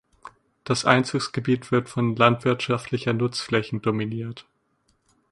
Das 0.63 0.83
Einzugsgebiet 0.85 1.69
wird 1.71 1.87
von 1.87 2.15
landwirtschaftlicher 2.15 3.13
Nutzflächen 3.13 3.83
dominiert. 3.83 4.47